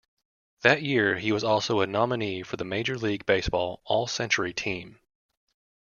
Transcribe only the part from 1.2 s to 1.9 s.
was also a